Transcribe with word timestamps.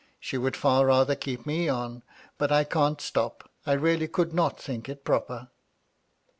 She 0.19 0.35
would 0.35 0.55
far 0.55 0.87
rather 0.87 1.15
keep 1.15 1.45
me 1.45 1.69
on; 1.69 2.01
but 2.39 2.51
I 2.51 2.63
can' 2.63 2.97
stop. 2.97 3.47
I 3.67 3.73
really 3.73 4.07
could 4.07 4.33
not 4.33 4.59
think 4.59 4.89
it 4.89 5.03
proper." 5.05 5.49